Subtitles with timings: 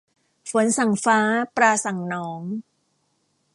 [0.51, 1.19] ฝนสั่งฟ้า
[1.55, 2.41] ปลาสั่งหนอง